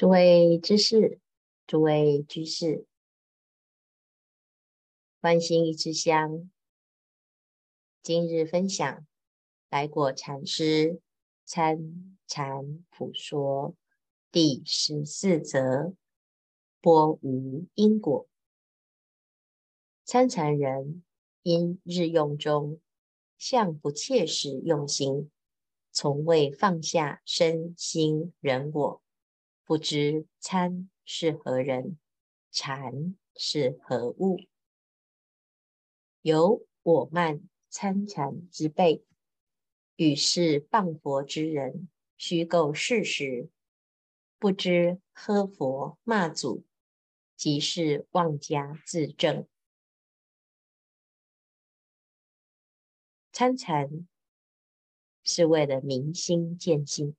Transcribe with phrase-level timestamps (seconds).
[0.00, 1.20] 诸位知识，
[1.66, 2.86] 诸位居士，
[5.20, 6.50] 观心一支香。
[8.02, 9.06] 今日分享
[9.68, 11.02] 来果禅师
[11.44, 13.74] 参禅普说
[14.32, 15.94] 第十四则：
[16.80, 18.26] 波无因果。
[20.06, 21.04] 参禅人
[21.42, 22.80] 因日用中
[23.36, 25.30] 向不切实用心，
[25.92, 29.02] 从未放下身心人我。
[29.70, 31.96] 不知参是何人，
[32.50, 34.40] 禅是何物？
[36.22, 39.04] 有我慢参禅之辈，
[39.94, 43.48] 与是谤佛之人，虚构事实，
[44.40, 46.64] 不知呵佛骂祖，
[47.36, 49.46] 即是妄加自证。
[53.30, 54.08] 参禅
[55.22, 57.14] 是为了明心见性。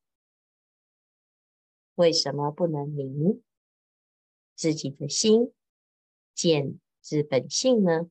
[2.02, 3.44] 为什么不能明
[4.56, 5.54] 自己的心，
[6.34, 8.10] 见自本性呢？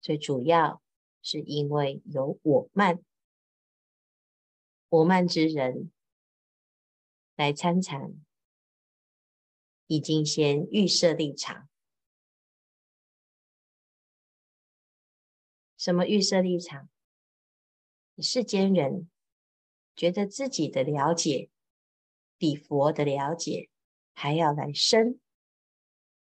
[0.00, 0.82] 最主要
[1.22, 3.00] 是因为有我慢，
[4.88, 5.92] 我慢之人
[7.36, 8.20] 来参禅，
[9.86, 11.68] 已经先预设立场。
[15.76, 16.88] 什么预设立场？
[18.18, 19.08] 世间人
[19.94, 21.48] 觉得自己的了解。
[22.42, 23.70] 比佛的了解
[24.14, 25.20] 还要来深，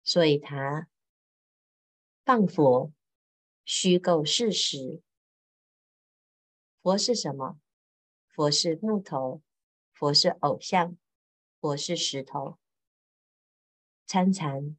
[0.03, 0.89] 所以他
[2.25, 2.91] 谤佛，
[3.63, 5.03] 虚构事实。
[6.81, 7.59] 佛是什么？
[8.27, 9.43] 佛是木头，
[9.93, 10.97] 佛是偶像，
[11.61, 12.57] 佛是石头。
[14.07, 14.75] 参禅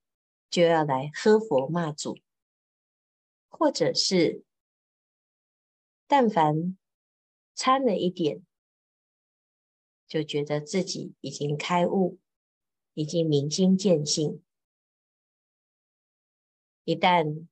[0.50, 2.18] 就要来喝佛骂祖，
[3.48, 4.42] 或者是
[6.08, 6.76] 但凡
[7.54, 8.44] 参了一点。
[10.10, 12.18] 就觉得自己已经开悟，
[12.94, 14.42] 已经明心见性。
[16.82, 17.46] 一旦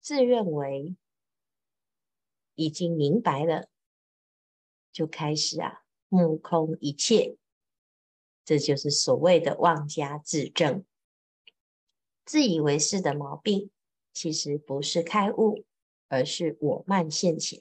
[0.00, 0.94] 自认为
[2.54, 3.68] 已经明白了，
[4.92, 7.36] 就开始啊目空一切，
[8.44, 10.84] 这就是所谓的妄加自证。
[12.24, 13.72] 自以为是的毛病，
[14.12, 15.64] 其实不是开悟，
[16.06, 17.58] 而是我慢现前。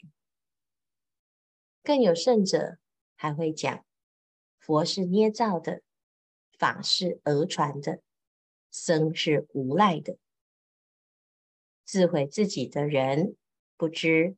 [1.81, 2.77] 更有甚者，
[3.15, 3.83] 还会讲。
[4.61, 5.81] 佛是捏造的，
[6.51, 8.03] 法是讹传的，
[8.69, 10.19] 僧是无赖的。
[11.83, 13.35] 自毁自己的人，
[13.75, 14.37] 不知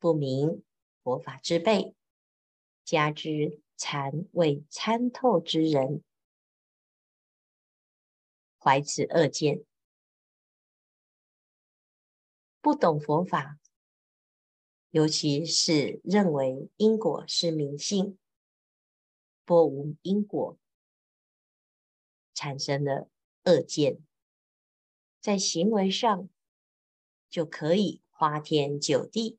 [0.00, 0.64] 不明
[1.04, 1.94] 佛法之辈，
[2.84, 6.02] 加之禅未参透之人，
[8.58, 9.64] 怀此恶见，
[12.60, 13.60] 不懂佛法，
[14.90, 18.18] 尤其是认为因果是迷信。
[19.44, 20.56] 拨无因果，
[22.32, 23.08] 产生了
[23.44, 23.98] 恶见，
[25.20, 26.28] 在行为上
[27.28, 29.38] 就可以花天酒地，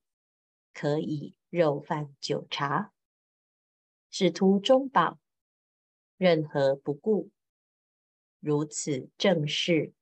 [0.74, 2.94] 可以肉饭酒茶，
[4.10, 5.20] 只图中饱，
[6.18, 7.32] 任何不顾，
[8.40, 9.94] 如此正是，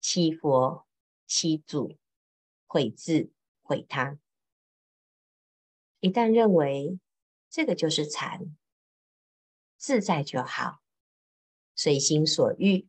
[0.00, 0.86] 欺佛
[1.26, 1.98] 欺祖，
[2.66, 3.30] 毁自
[3.62, 4.18] 毁他。
[6.00, 6.98] 一旦认为
[7.50, 8.56] 这个就是禅。
[9.86, 10.80] 自在就好，
[11.76, 12.88] 随心所欲，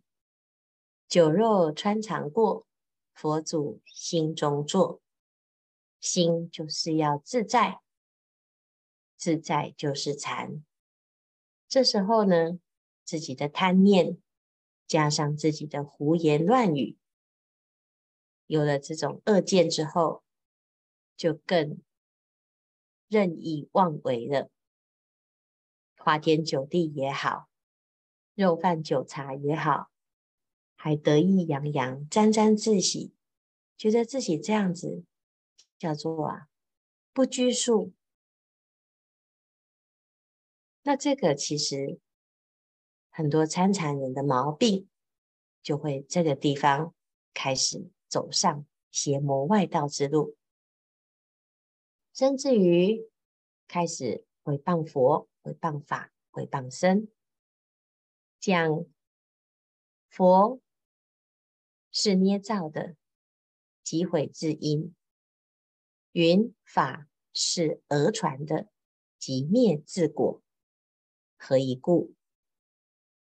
[1.08, 2.66] 酒肉穿肠过，
[3.14, 5.00] 佛祖心中坐。
[6.00, 7.82] 心就是要自在，
[9.16, 10.66] 自在就是禅。
[11.68, 12.60] 这时候呢，
[13.04, 14.18] 自己的贪念
[14.88, 16.98] 加上自己的胡言乱语，
[18.48, 20.24] 有了这种恶见之后，
[21.16, 21.80] 就更
[23.08, 24.50] 任意妄为了。
[26.08, 27.50] 花天酒地也好，
[28.34, 29.92] 肉饭酒茶也好，
[30.78, 33.12] 还得意洋洋、沾沾自喜，
[33.76, 35.04] 觉得自己这样子
[35.78, 36.48] 叫做啊
[37.12, 37.92] 不拘束。
[40.84, 42.00] 那这个其实
[43.10, 44.88] 很多参禅人的毛病，
[45.62, 46.96] 就会这个地方
[47.34, 50.38] 开始走上邪魔外道之路，
[52.14, 53.10] 甚至于
[53.68, 55.28] 开始毁谤佛。
[55.48, 57.08] 毁谤法，毁谤身，
[58.38, 58.86] 讲
[60.10, 60.60] 佛
[61.90, 62.98] 是捏造的，
[63.82, 64.94] 即毁自因；
[66.12, 68.68] 云法是讹传的，
[69.18, 70.44] 即灭自果。
[71.38, 72.14] 何以故？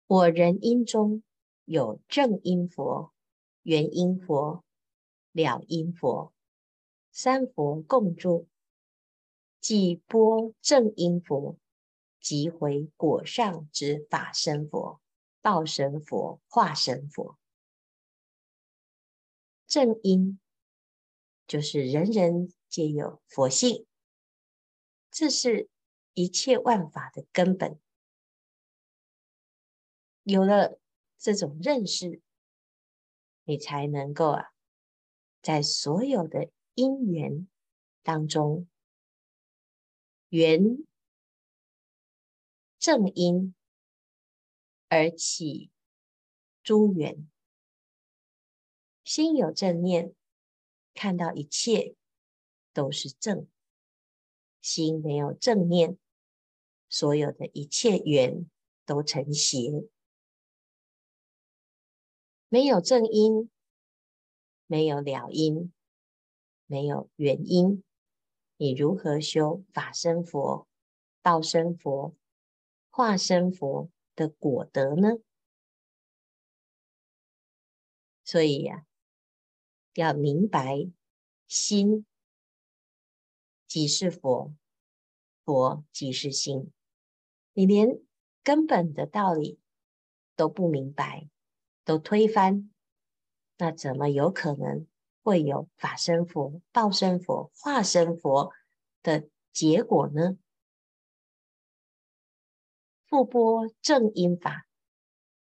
[0.07, 1.23] 我人因中
[1.67, 3.13] 有正因佛、
[3.65, 4.65] 缘因佛、
[5.33, 6.33] 了因佛，
[7.13, 8.49] 三佛共住，
[9.61, 11.59] 即波正因佛。
[12.21, 15.01] 即回果上之法身佛、
[15.41, 17.39] 道身佛、化身佛。
[19.67, 20.41] 正因
[21.47, 23.87] 就是人人皆有佛性，
[25.11, 25.69] 这是
[26.15, 27.79] 一切万法的根本。
[30.23, 30.79] 有了
[31.17, 32.21] 这种认识，
[33.45, 34.53] 你才能够啊，
[35.41, 37.49] 在所有的因缘
[38.03, 38.69] 当中，
[40.29, 40.85] 缘
[42.79, 43.55] 正因
[44.89, 45.71] 而起
[46.63, 47.29] 诸缘，
[49.03, 50.15] 心有正念，
[50.95, 51.97] 看到一切
[52.73, 53.47] 都是正；
[54.61, 55.99] 心没有正念，
[56.89, 58.49] 所有的一切缘
[58.87, 59.89] 都成邪。
[62.49, 63.51] 没有正因，
[64.67, 65.73] 没有了因，
[66.67, 67.83] 没有原因，
[68.57, 70.69] 你如何修法身佛、
[71.23, 72.15] 道身佛、
[72.99, 75.11] 化身佛的果德呢？
[78.25, 78.87] 所以呀、啊，
[79.95, 80.91] 要明白
[81.47, 82.05] 心
[83.69, 84.53] 即是佛，
[85.45, 86.73] 佛即是心。
[87.53, 88.01] 你连
[88.43, 89.61] 根本的道理
[90.35, 91.29] 都不明白。
[91.85, 92.69] 都推翻，
[93.59, 94.89] 那怎么有可能
[95.23, 98.53] 会有法身佛、报身佛、化身佛
[99.05, 100.37] 的结果呢？
[103.09, 104.67] 复播正因法，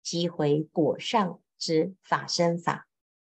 [0.01, 2.87] 即回果上之法身法、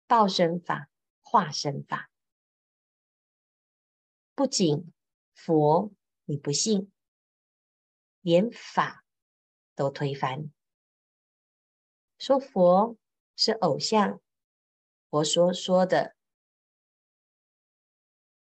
[0.08, 2.10] 报身法、化身法。
[4.34, 4.92] 不仅
[5.34, 5.92] 佛
[6.24, 6.90] 你不信，
[8.20, 9.04] 连法
[9.76, 10.52] 都推翻。
[12.18, 12.96] 说佛
[13.36, 14.20] 是偶像，
[15.10, 16.16] 佛所说的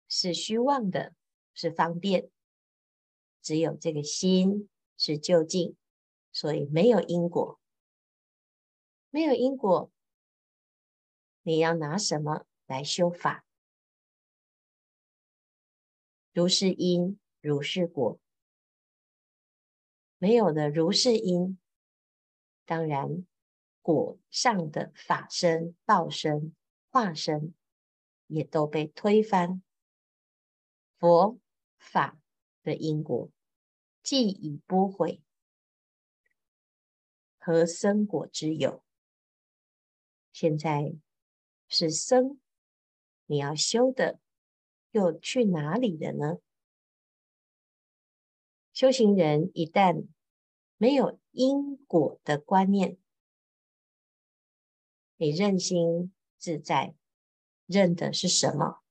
[0.08, 1.16] 是虚妄的，
[1.52, 2.30] 是方便，
[3.42, 5.76] 只有这个心是究竟，
[6.32, 7.60] 所以没有因果，
[9.10, 9.90] 没有因果，
[11.42, 13.44] 你要拿什么来修法？
[16.32, 18.18] 如是因，如是果，
[20.18, 21.58] 没有了如是因，
[22.64, 23.26] 当然。
[23.86, 26.56] 果上的法身、报身、
[26.88, 27.52] 化身，
[28.28, 29.62] 也都被推翻。
[30.98, 31.38] 佛
[31.76, 32.18] 法
[32.62, 33.28] 的因果
[34.04, 35.22] 既已拨毁，
[37.38, 38.84] 何生果之有？
[40.30, 40.94] 现在
[41.68, 42.38] 是生，
[43.24, 44.20] 你要修的
[44.90, 46.38] 又去哪里了呢？
[48.74, 50.06] 修行人一旦
[50.76, 52.98] 没有因果的观念，
[55.16, 56.94] 你认心自在，
[57.64, 58.82] 认的是什么？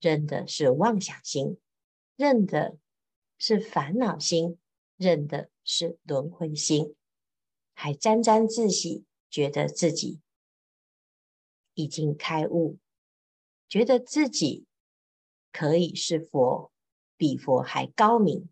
[0.00, 1.58] 认的是妄想心，
[2.16, 2.76] 认的
[3.40, 4.60] 是烦恼心，
[4.96, 6.94] 认的是轮回心，
[7.72, 10.20] 还沾沾自喜，觉得自己
[11.72, 12.78] 已经开悟，
[13.66, 14.66] 觉得自己
[15.50, 16.70] 可以是佛，
[17.16, 18.50] 比佛还高明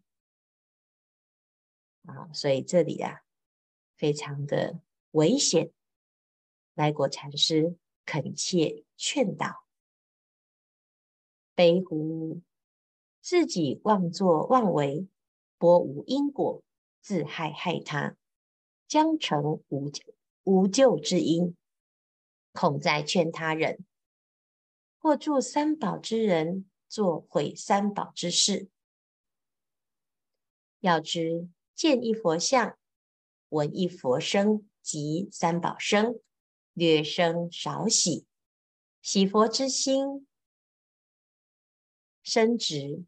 [2.06, 2.32] 啊！
[2.32, 3.20] 所以这里啊，
[3.94, 4.80] 非常的
[5.10, 5.70] 危险。
[6.72, 7.76] 来果禅师
[8.06, 9.66] 恳切劝导：
[11.54, 12.40] 悲乎！
[13.28, 15.06] 自己妄作妄为，
[15.58, 16.62] 拨无因果，
[17.02, 18.16] 自害害他，
[18.86, 19.92] 将成无
[20.44, 21.54] 无救之因。
[22.54, 23.84] 恐再劝他人，
[24.96, 28.70] 或助三宝之人做毁三宝之事。
[30.80, 32.78] 要知见一佛像，
[33.50, 36.18] 闻一佛声，即三宝生。
[36.72, 38.24] 略生少喜，
[39.02, 40.26] 喜佛之心
[42.22, 43.04] 生植，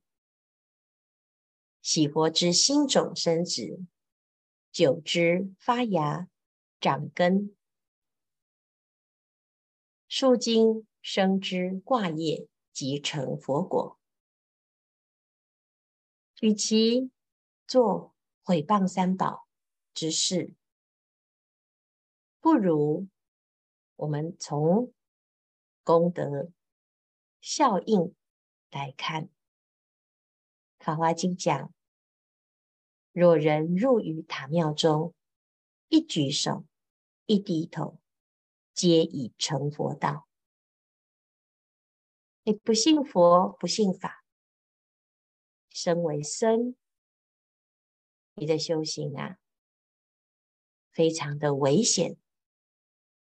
[1.82, 3.80] 喜佛之心种生植，
[4.70, 6.28] 久之发芽
[6.78, 7.56] 长根，
[10.06, 13.99] 树茎生枝挂叶，即成佛果。
[16.40, 17.10] 与其
[17.66, 19.46] 做毁谤三宝
[19.92, 20.54] 之事，
[22.40, 23.08] 不如。
[23.96, 24.94] 我们从
[25.84, 26.50] 功德
[27.42, 28.14] 效应
[28.70, 29.25] 来看，
[30.80, 31.72] 《法华经》讲：
[33.12, 35.14] 若人入于塔庙中，
[35.88, 36.64] 一举手，
[37.26, 38.00] 一低头，
[38.72, 40.26] 皆已成佛道。
[42.44, 44.25] 你不信佛，不信法，
[45.68, 46.75] 身为僧，
[48.32, 49.37] 你的修行啊，
[50.90, 52.16] 非常的危险。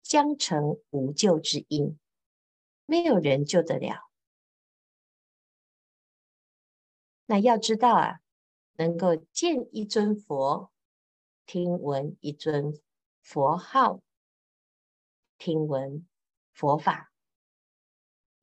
[0.03, 1.99] 将成无救之因，
[2.85, 4.10] 没有人救得了。
[7.31, 8.21] 那要知道啊，
[8.73, 10.73] 能够见一尊佛，
[11.47, 12.77] 听闻一尊
[13.23, 14.03] 佛号，
[15.39, 16.05] 听闻
[16.51, 17.13] 佛法，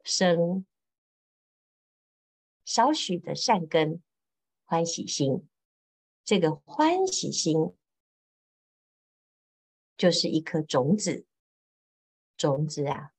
[0.03, 0.65] 生
[2.63, 4.01] 少许的善根、
[4.63, 5.49] 欢喜心。
[6.23, 7.75] 这个欢喜心
[9.97, 11.25] 就是一颗种子，
[12.37, 13.11] 种子啊，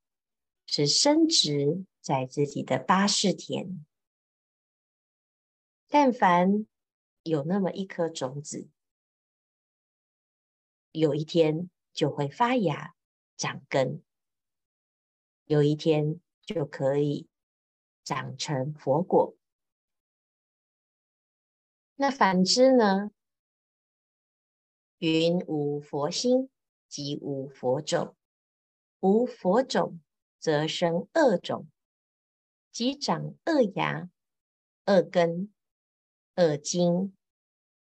[0.64, 3.84] 是生植在自己的八识田。
[5.90, 6.66] 但凡
[7.22, 8.68] 有那么一颗种子，
[10.92, 12.94] 有一天就会发芽、
[13.38, 14.02] 长根，
[15.46, 17.26] 有一天就可以
[18.04, 19.34] 长成佛果。
[21.96, 23.10] 那反之呢？
[24.98, 26.50] 云无佛心，
[26.86, 28.14] 即无佛种；
[29.00, 30.00] 无佛种，
[30.38, 31.66] 则生恶种，
[32.70, 34.10] 即长恶芽、
[34.86, 35.52] 恶根、
[36.38, 37.16] 恶茎、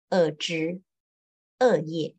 [0.09, 0.83] 恶枝、
[1.61, 2.17] 恶叶，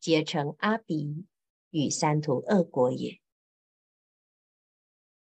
[0.00, 1.26] 皆成阿鼻
[1.68, 3.20] 与三途恶果也。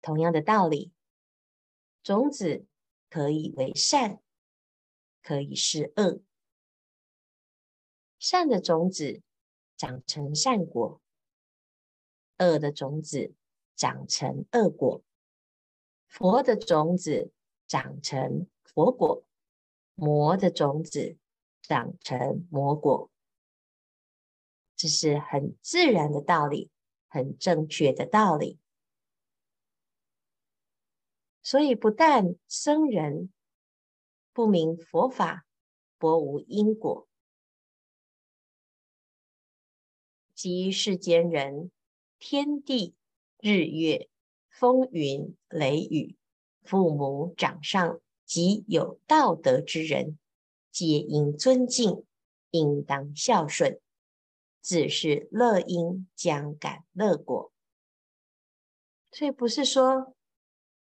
[0.00, 0.92] 同样的道理，
[2.02, 2.64] 种子
[3.10, 4.22] 可以为善。
[5.20, 6.22] 可以是恶，
[8.18, 9.20] 善的种子
[9.76, 11.02] 长成善果，
[12.38, 13.34] 恶的种子
[13.76, 15.04] 长成恶果，
[16.08, 17.30] 佛的种子
[17.68, 19.24] 长成佛果，
[19.94, 21.16] 魔的种子
[21.60, 23.10] 长成魔果，
[24.76, 26.70] 这是很自然的道理，
[27.08, 28.58] 很正确的道理。
[31.42, 33.32] 所以，不但僧人。
[34.34, 35.44] 不明佛法，
[35.98, 37.06] 般无因果。
[40.34, 41.70] 即世间人，
[42.18, 42.94] 天地、
[43.38, 44.08] 日月、
[44.48, 46.16] 风云、雷雨，
[46.62, 48.00] 父母掌上
[48.32, 50.18] 及有道德之人，
[50.70, 52.02] 皆应尊敬，
[52.50, 53.78] 应当孝顺，
[54.62, 57.52] 自是乐因将感乐果。
[59.10, 60.16] 所以不是说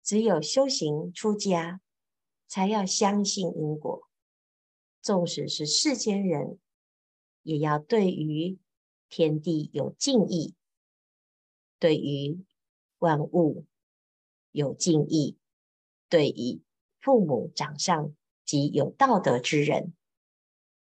[0.02, 1.80] 只有修行出家。
[2.48, 4.10] 才要相信因果，
[5.00, 6.58] 纵使是世间人，
[7.44, 8.58] 也要对于
[9.08, 10.54] 天地有敬意，
[11.78, 12.44] 对于
[12.98, 13.64] 万物
[14.50, 15.38] 有敬意，
[16.10, 16.60] 对于
[17.02, 19.92] 父母长上及有道德之人，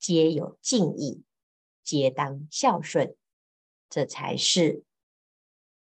[0.00, 1.22] 皆有敬意，
[1.84, 3.16] 皆当孝顺，
[3.88, 4.82] 这才是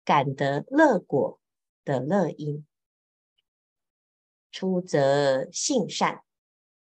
[0.04, 1.40] 感得乐果
[1.84, 2.64] 的乐因。
[4.52, 6.22] 出则信善，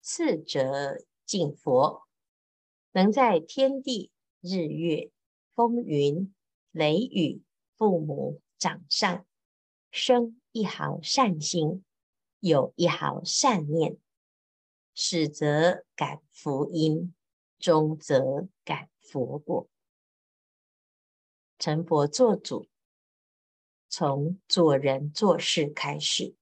[0.03, 2.03] 次则敬佛，
[2.93, 5.11] 能在天地、日月、
[5.55, 6.35] 风云、
[6.73, 7.43] 雷雨、
[7.75, 9.27] 父母长上，
[9.91, 11.83] 生一毫善心，
[12.41, 13.99] 有一毫善念，
[14.95, 17.15] 始则感福因，
[17.59, 19.69] 终则感佛果。
[21.59, 22.67] 成佛作主，
[23.91, 26.35] 从做人做事开始。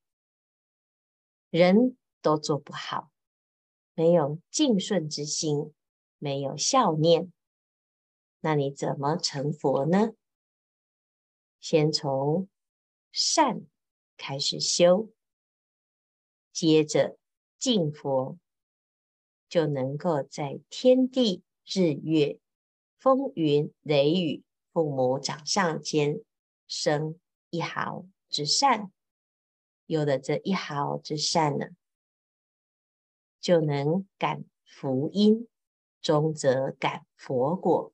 [1.51, 3.11] 人都做不好，
[3.95, 5.75] 没有敬顺之心，
[6.19, 7.33] 没有孝念，
[8.39, 10.13] 那你怎么成佛呢？
[11.59, 12.49] 先从
[13.11, 13.67] 善
[14.17, 15.11] 开始修，
[16.59, 17.17] 接着
[17.57, 18.37] 敬佛，
[19.49, 22.41] 就能够在天地、日月、
[22.99, 26.21] 风云、雷雨、父母掌上间
[26.67, 28.91] 生一毫之善。
[29.87, 31.69] 有了这一毫之善呢，
[33.41, 35.47] 就能感福因，
[36.01, 37.93] 终则感佛果。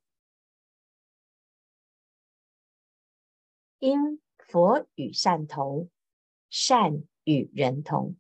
[3.79, 5.91] 因佛与善同，
[6.49, 8.17] 善与人同。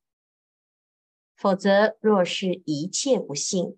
[1.44, 3.76] 否则，若是一切不信，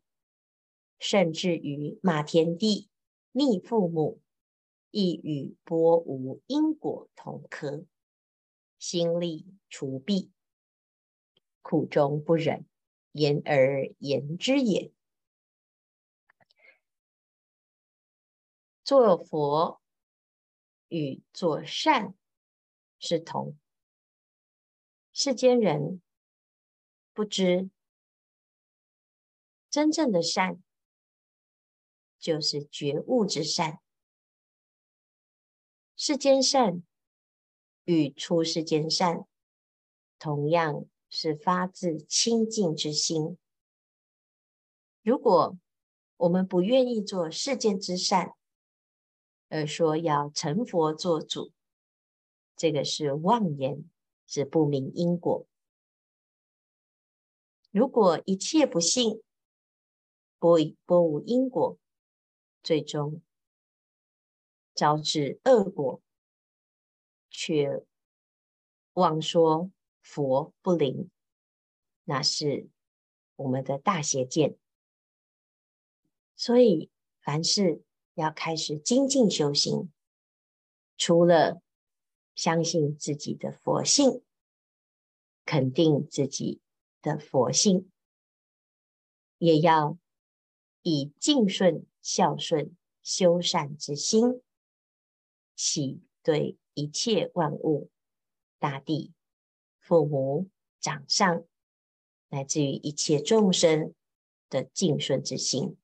[1.00, 2.88] 甚至于骂天地、
[3.32, 4.20] 逆父母，
[4.92, 7.85] 亦与波无因果同科。
[8.78, 10.30] 心力除弊，
[11.61, 12.64] 苦中不忍，
[13.11, 14.92] 言而言之也。
[18.85, 19.80] 做佛
[20.87, 22.14] 与做善
[23.00, 23.58] 是同。
[25.12, 26.00] 世间人
[27.16, 27.70] 不知
[29.70, 30.62] 真正的善，
[32.18, 33.80] 就是觉悟之善。
[35.96, 36.82] 世间善。
[37.85, 39.28] 与出世间善，
[40.18, 43.38] 同样是发自清净之心。
[45.02, 45.56] 如果
[46.16, 48.35] 我们不愿意做世间之善，
[49.49, 51.52] 而说要成佛做主，
[52.56, 53.88] 这个是妄言，
[54.26, 55.46] 是不明因果。
[57.76, 59.23] 如果一切不信，
[60.38, 61.78] 拨拨无因果，
[62.62, 63.21] 最终
[64.75, 66.00] 招致恶果，
[67.28, 67.85] 却
[68.95, 71.11] 妄说佛不灵，
[72.04, 72.71] 那是
[73.35, 74.56] 我们的大邪见。
[76.35, 76.90] 所以，
[77.21, 77.83] 凡事
[78.14, 79.92] 要开始精进修行，
[80.97, 81.61] 除了
[82.35, 84.23] 相信自己的佛性，
[85.45, 86.62] 肯定自己
[87.06, 87.88] 的佛性，
[89.38, 89.96] 也要
[90.82, 94.42] 以敬顺、孝顺、修善之心，
[95.54, 97.92] 起对一切万物、
[98.58, 99.12] 大地、
[99.78, 101.44] 父母、长上，
[102.30, 103.94] 乃至于一切众生
[104.50, 105.76] 的敬顺之心。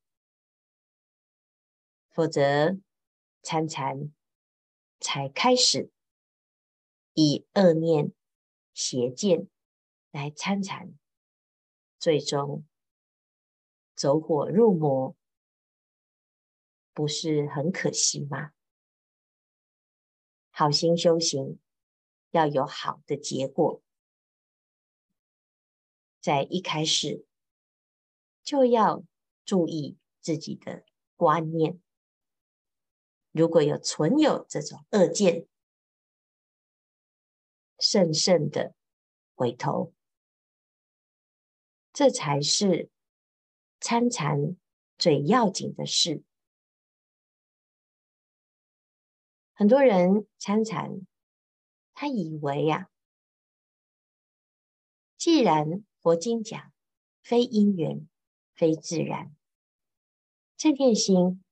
[2.10, 2.80] 否则，
[3.42, 4.12] 参禅
[4.98, 5.88] 才开始
[7.14, 8.12] 以恶念、
[8.74, 9.48] 邪见
[10.10, 10.98] 来参禅，
[12.02, 12.66] 最终
[13.94, 15.14] 走火入魔，
[16.92, 18.50] 不是很可惜吗？
[20.50, 21.60] 好心修行
[22.32, 23.80] 要有好的结果，
[26.20, 27.24] 在一开始
[28.42, 29.04] 就要
[29.44, 31.80] 注意自己的观念。
[33.30, 35.46] 如果有存有这种恶见，
[37.78, 38.74] 慎慎的
[39.36, 39.94] 回头，
[41.92, 42.90] 这才是
[43.80, 44.56] 参禅
[44.96, 46.22] 最要紧的事。
[49.52, 51.06] 很多人参禅，
[51.92, 52.90] 他以为呀、
[55.16, 56.72] 既然佛经讲
[57.22, 58.08] 非因缘，
[58.54, 59.36] 非自然，
[60.56, 61.44] 这片心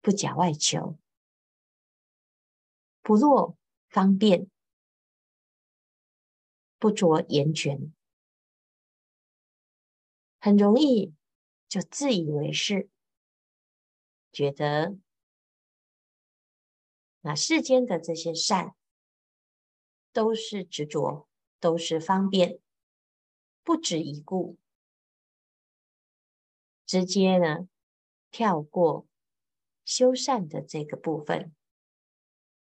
[0.00, 0.98] 不假外求。
[3.00, 3.56] 不落
[3.88, 4.48] 方便，
[6.78, 7.92] 不着言权，
[10.44, 11.14] 很容易
[11.68, 12.90] 就自以为是，
[14.32, 14.98] 觉得
[17.20, 18.74] 那世间的这些善
[20.12, 21.28] 都是执着，
[21.60, 22.58] 都是方便，
[23.62, 24.58] 不值一顾，
[26.84, 27.68] 直接呢
[28.32, 29.06] 跳过
[29.84, 31.54] 修善的这个部分。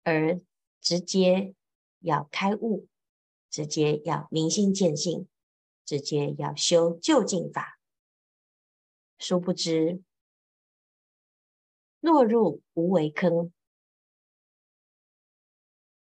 [0.02, 0.40] 而
[0.80, 1.54] 直接
[2.00, 2.88] 要开悟，
[3.48, 5.28] 直接要明心见性，
[5.84, 7.78] 直接要修究竟法，
[9.18, 10.02] 殊不知
[12.00, 13.52] 落入无为坑，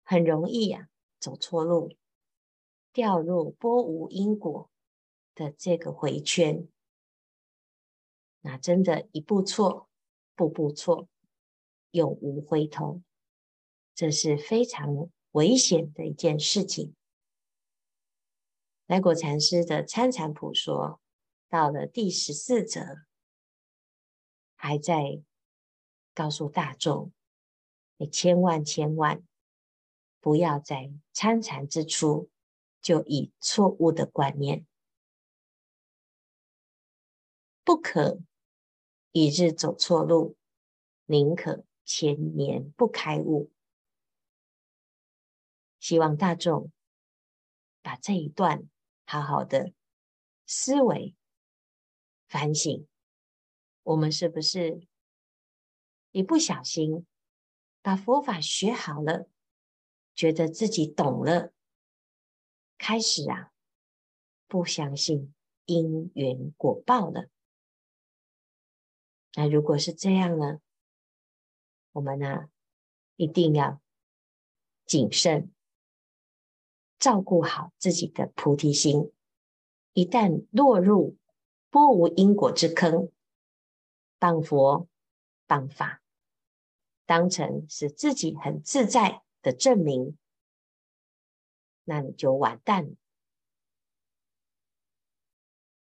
[0.05, 1.97] 很容易呀、啊、走错路，
[2.93, 4.71] 掉入波无因果
[5.35, 6.69] 的这个回圈，
[8.41, 9.89] 那真的一步错，
[10.35, 11.09] 步步错，
[11.91, 13.03] 永无回头。
[13.95, 16.95] 这是非常危险的一件事情。
[18.89, 20.99] 来果禅师的《参禅谱》说，
[21.51, 23.05] 到了第十四则，
[24.57, 25.23] 还在
[26.15, 27.13] 告诉大众：
[27.99, 29.23] 你千万千万
[30.21, 32.31] 不要在参禅之初
[32.81, 34.67] 就以错误的观念，
[37.65, 38.19] 不可
[39.13, 40.35] 一日走错路，
[41.05, 43.51] 宁可千年不开悟。
[45.79, 46.73] 希望大众
[47.83, 48.67] 把这一段
[49.11, 49.73] 好好的
[50.45, 51.17] 思维
[52.27, 52.87] 反省，
[53.83, 54.87] 我们是不是
[56.11, 57.07] 一不小心
[57.81, 59.31] 把佛法学好了，
[60.15, 61.55] 觉得自己懂了，
[62.77, 63.51] 开始啊
[64.47, 67.31] 不相信因缘果报了？
[69.33, 70.61] 那如果是这样呢，
[71.93, 72.51] 我们呢
[73.17, 73.81] 一定要
[74.85, 75.51] 谨慎。
[76.99, 79.13] 照顾好自己的菩提心，
[79.93, 81.17] 一旦落入
[81.71, 83.13] 波无因果之坑，
[84.19, 84.89] 谤佛
[85.47, 86.03] 谤法，
[87.07, 90.19] 当成是自己很自在的证明，
[91.85, 92.97] 那你就完蛋了。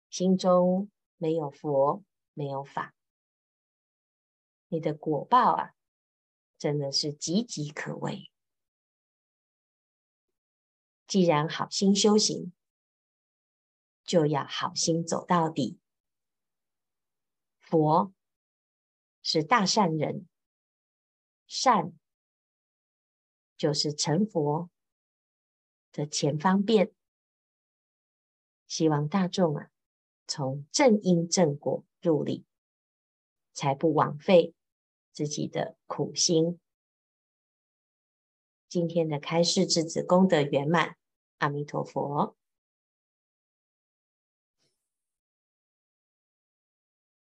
[0.10, 2.04] 心中没有佛，
[2.34, 2.94] 没有法，
[4.68, 5.74] 你的果报啊，
[6.58, 8.32] 真的是岌岌可危。
[11.08, 12.52] 既然好心修行，
[14.04, 15.80] 就要好心走到底。
[17.60, 18.14] 佛
[19.22, 20.28] 是大善人，
[21.48, 21.94] 善
[23.56, 24.70] 就是成佛
[25.94, 26.94] 的前方便。
[28.68, 29.70] 希望大众啊，
[30.28, 32.46] 从正因正果入理，
[33.54, 34.54] 才不枉费
[35.14, 36.60] 自己的苦心。
[38.68, 40.97] 今天的开示至此功德圆满，
[41.40, 42.36] 阿弥陀佛。